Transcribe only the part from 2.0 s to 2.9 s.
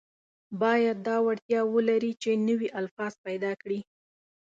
چې نوي